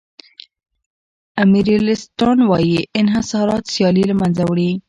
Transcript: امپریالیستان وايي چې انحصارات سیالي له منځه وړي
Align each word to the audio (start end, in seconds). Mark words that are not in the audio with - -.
امپریالیستان 1.43 2.37
وايي 2.49 2.79
چې 2.83 2.87
انحصارات 2.99 3.63
سیالي 3.73 4.03
له 4.09 4.15
منځه 4.21 4.43
وړي 4.49 4.71